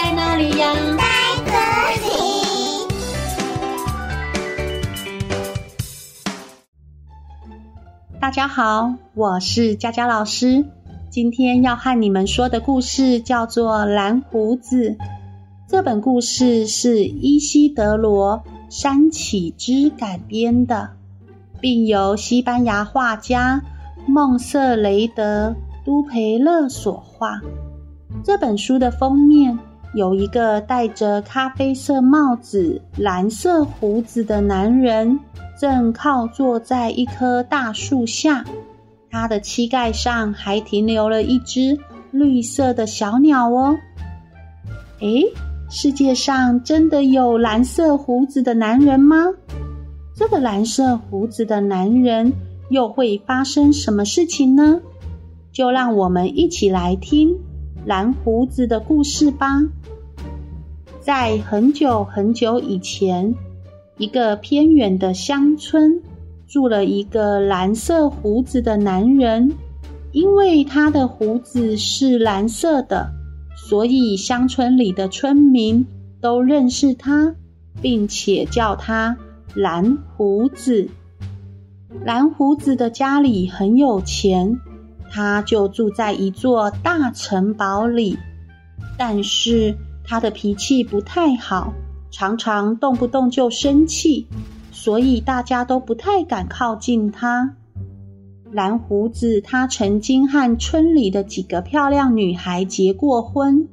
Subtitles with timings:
[0.00, 0.72] 在哪里呀？
[0.96, 1.02] 在
[1.44, 1.50] 这
[2.06, 2.08] 里。
[8.20, 10.64] 大家好，我是佳佳老师。
[11.10, 14.90] 今天要和你们说的故事叫做《蓝胡子》。
[15.66, 20.90] 这本故事是伊西德罗·山启之改编的，
[21.60, 23.62] 并由西班牙画家
[24.06, 25.50] 孟瑟雷德·
[25.84, 27.40] 都培勒所画。
[28.22, 29.58] 这本书的封面
[29.94, 35.18] 有一个戴着咖啡色帽子、蓝色胡子的男人。
[35.60, 38.44] 正靠坐在一棵大树下，
[39.10, 41.76] 他的膝盖上还停留了一只
[42.12, 43.76] 绿色的小鸟哦。
[45.00, 45.24] 诶，
[45.68, 49.16] 世界上真的有蓝色胡子的男人吗？
[50.14, 52.32] 这个蓝色胡子的男人
[52.70, 54.80] 又会发生什么事情呢？
[55.50, 57.36] 就让我们一起来听
[57.88, 59.62] 蓝胡子的故事吧。
[61.00, 63.34] 在很久很久以前。
[63.96, 66.02] 一个偏远的乡村，
[66.46, 69.50] 住了一个蓝色胡子的男人。
[70.12, 73.10] 因为他的胡子是蓝色的，
[73.56, 75.86] 所以乡村里的村民
[76.20, 77.34] 都认识他，
[77.80, 79.16] 并且叫他
[79.54, 80.90] 蓝胡子。
[82.04, 84.60] 蓝胡子的家里很有钱，
[85.10, 88.18] 他就住在一座大城堡里。
[88.96, 91.72] 但是他的脾气不太好。
[92.10, 94.26] 常常动不动就生气，
[94.72, 97.54] 所以大家都不太敢靠近他。
[98.50, 103.68] 蓝胡子他曾经和村里的几个漂亮女孩结过婚，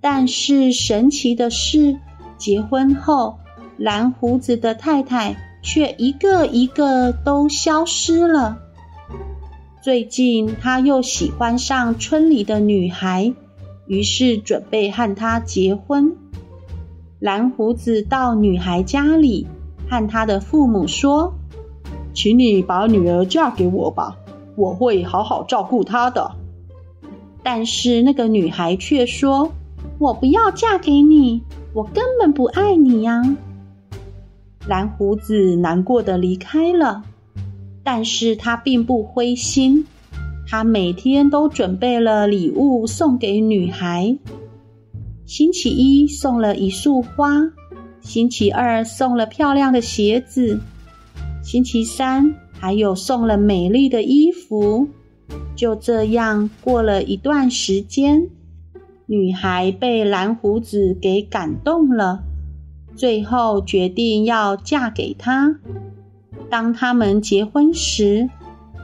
[0.00, 1.96] 但是神奇的是，
[2.36, 3.38] 结婚后
[3.76, 8.58] 蓝胡子的太太却一个一个都消失了。
[9.84, 13.34] 最近他又喜欢上村里的女孩，
[13.86, 16.16] 于是准备和她结婚。
[17.18, 19.46] 蓝胡子到女孩家里，
[19.90, 21.34] 和她的父母说
[22.16, 24.16] ：“请你把女儿嫁给我吧，
[24.56, 26.34] 我会好好照顾她的。”
[27.44, 29.52] 但是那个女孩却说
[30.00, 31.42] ：“我不要嫁给你，
[31.74, 33.22] 我根本不爱你呀。”
[34.66, 37.02] 蓝胡子难过的离开了，
[37.84, 39.84] 但是他并不灰心，
[40.48, 44.16] 他每天都准备了礼物送给女孩。
[45.26, 47.40] 星期一送了一束花，
[48.00, 50.58] 星期二送了漂亮的鞋子，
[51.42, 54.88] 星期三还有送了美丽的衣服。
[55.56, 58.28] 就这样过了一段时间，
[59.06, 62.22] 女孩被蓝胡子给感动了，
[62.96, 65.54] 最后决定要嫁给他。
[66.50, 68.28] 当他们结婚时，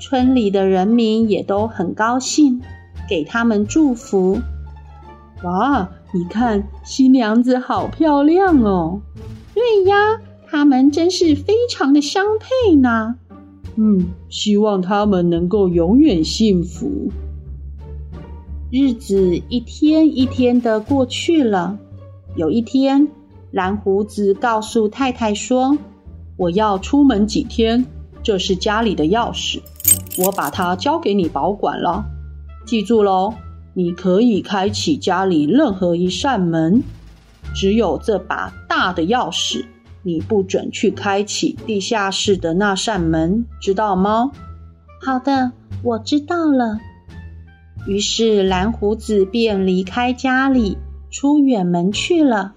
[0.00, 2.60] 村里的人民也都很高兴，
[3.08, 4.38] 给他们祝福。
[5.42, 5.88] 哇！
[6.12, 9.00] 你看，新娘子好漂亮哦！
[9.52, 13.16] 对呀，他们真是非常的相配呢。
[13.74, 17.10] 嗯，希望他们能够永远幸福。
[18.70, 21.78] 日子一天一天的过去了。
[22.36, 23.08] 有一天，
[23.50, 25.76] 蓝胡子告诉太太说
[26.36, 27.84] ：“我要出门几天，
[28.22, 29.60] 这是家里的钥匙，
[30.18, 32.04] 我把它交给你保管了。
[32.66, 33.34] 记住喽。”
[33.76, 36.84] 你可以开启家里任何一扇门，
[37.56, 39.64] 只有这把大的钥匙，
[40.04, 44.30] 你不准去开启地下室的那扇门，知道吗？
[45.02, 45.50] 好的，
[45.82, 46.78] 我知道了。
[47.88, 50.78] 于是蓝胡子便离开家里，
[51.10, 52.54] 出远门去了。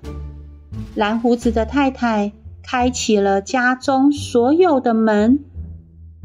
[0.93, 2.31] 蓝胡子的太太
[2.69, 5.39] 开启了家中所有的门，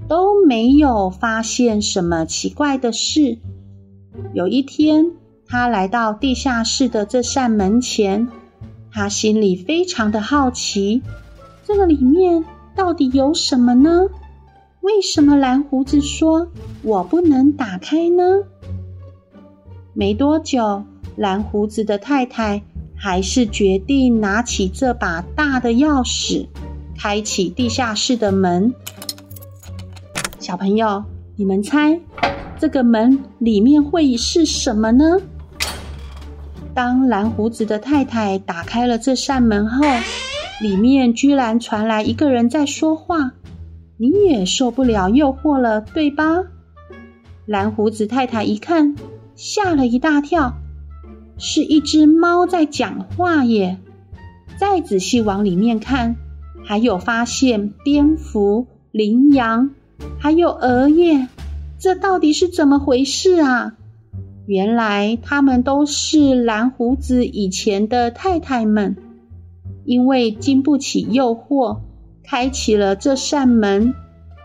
[0.09, 3.39] 都没有发现什么奇怪的事。
[4.35, 5.13] 有一天，
[5.47, 8.27] 他来到地下室的这扇门前，
[8.91, 11.03] 他心里非常的好奇，
[11.65, 12.45] 这个里面
[12.75, 14.09] 到底有什么呢？
[14.81, 16.49] 为什么蓝胡子说
[16.83, 18.43] 我不能打开呢？
[19.95, 20.83] 没多久，
[21.15, 22.65] 蓝胡子的太太
[23.05, 26.47] 还是决定拿起这把大的钥匙，
[26.97, 28.73] 开启地下室的门。
[30.39, 31.03] 小朋友，
[31.35, 31.99] 你们猜？
[32.61, 35.17] 这个门里面会是什么呢？
[36.73, 39.85] 当蓝胡子的太太打开了这扇门后，
[40.61, 43.33] 里面居然传来一个人在说话。
[43.97, 46.45] 你也受不了诱惑了，对吧？
[47.47, 48.95] 蓝胡子太太一看，
[49.35, 50.55] 吓了一大跳，
[51.45, 53.79] 是一只猫在讲话耶！
[54.59, 56.15] 再仔细往里面看，
[56.65, 59.71] 还有发现蝙蝠、羚羊，
[60.21, 61.27] 还有鹅耶！
[61.81, 63.75] 这到底是怎么回事啊？
[64.47, 68.97] 原来他们都是蓝胡子以前的太太们，
[69.85, 71.81] 因为经不起诱惑，
[72.23, 73.95] 开启了这扇门，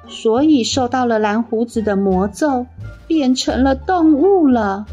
[0.08, 2.66] 所以受到了蓝胡子的魔咒，
[3.06, 4.88] 变成了动物了。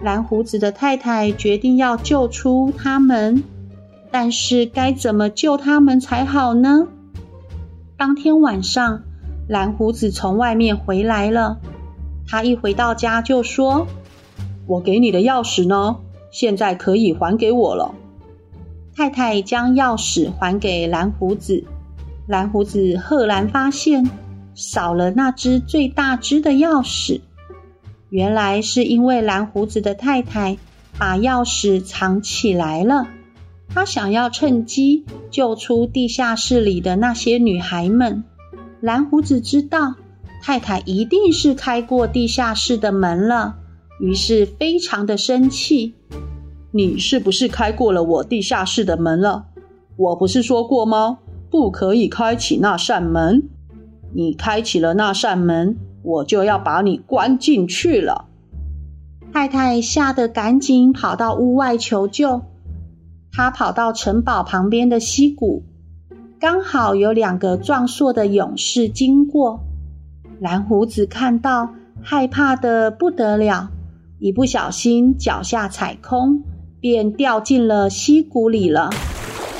[0.00, 3.44] 蓝胡子的太太决定要救出他们，
[4.10, 6.88] 但是该怎么救他们才好呢？
[7.96, 9.02] 当天晚上，
[9.48, 11.58] 蓝胡子从外面回来了。
[12.26, 13.86] 他一回到家就说
[14.66, 15.96] ：“我给你的钥匙呢？
[16.32, 17.94] 现在可以还给我了。”
[18.96, 21.62] 太太将钥匙还给蓝胡子，
[22.26, 24.10] 蓝胡子赫然发现
[24.54, 27.20] 少了那只最大只的钥匙。
[28.12, 30.58] 原来是因为蓝胡子的太太
[30.98, 33.08] 把钥匙藏起来了。
[33.70, 38.22] 他想要趁机救出地下室里的那些女孩们。
[38.82, 39.94] 蓝胡子知道
[40.42, 43.56] 太太一定是开过地下室的门了，
[43.98, 45.94] 于是非常的生气
[46.70, 49.46] ：“你是不是开过了我地下室的门了？
[49.96, 51.20] 我不是说过吗？
[51.50, 53.48] 不可以开启那扇门。
[54.12, 58.26] 你开启了那扇门，我就要把你关进去了。”
[59.32, 62.42] 太太吓得赶紧跑到屋外求救。
[63.32, 65.62] 他跑到城堡旁边的溪谷，
[66.38, 69.60] 刚好有两个壮硕的勇士经过。
[70.38, 71.70] 蓝胡子看到，
[72.02, 73.70] 害怕得不得了，
[74.18, 76.42] 一不小心脚下踩空，
[76.78, 78.90] 便掉进了溪谷里了。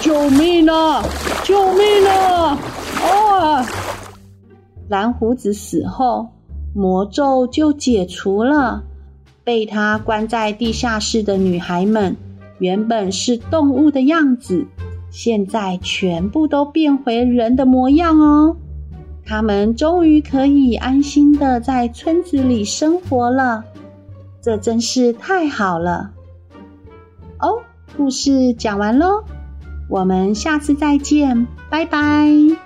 [0.00, 1.03] 救命啊！
[1.44, 2.59] 救命啊！
[3.00, 3.67] 啊！
[4.93, 6.29] 蓝胡子死后，
[6.75, 8.83] 魔咒就解除了，
[9.43, 12.15] 被他关在地下室的女孩们。
[12.59, 14.67] 原本是动物的样子，
[15.11, 18.55] 现在全部都变回人的模样哦。
[19.25, 23.65] 他们终于可以安心的在村子里生活了，
[24.43, 26.11] 这真是太好了。
[27.41, 27.62] 哦，
[27.97, 29.25] 故事讲完喽，
[29.89, 32.62] 我们下次再见，拜拜。